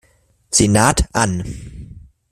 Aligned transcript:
Senat 0.49 1.05
an. 1.13 1.45